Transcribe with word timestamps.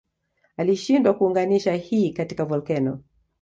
Alishindwa 0.57 1.13
kuunganisha 1.13 1.73
hii 1.75 2.09
katika 2.13 2.45
volkeno 2.45 2.99